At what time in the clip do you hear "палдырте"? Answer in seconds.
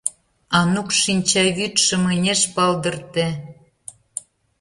2.55-3.27